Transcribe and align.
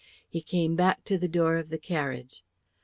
He 0.27 0.41
came 0.41 0.75
back 0.75 1.03
to 1.03 1.19
the 1.19 1.27
door 1.27 1.57
of 1.57 1.69
the 1.69 1.77
carriage. 1.77 2.41